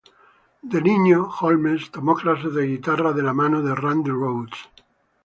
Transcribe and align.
De 0.71 0.81
niño, 0.81 1.29
Holmes 1.29 1.91
tomó 1.91 2.15
clases 2.15 2.55
de 2.55 2.65
guitarra 2.65 3.13
de 3.13 3.21
la 3.21 3.33
mano 3.35 3.61
de 3.61 3.75
Randy 3.75 4.09
Rhoads. 4.09 4.57